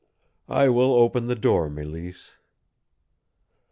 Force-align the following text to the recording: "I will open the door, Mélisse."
"I 0.49 0.67
will 0.67 0.93
open 0.95 1.27
the 1.27 1.35
door, 1.35 1.69
Mélisse." 1.69 2.31